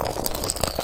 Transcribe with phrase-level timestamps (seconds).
[0.00, 0.79] ハハハハ!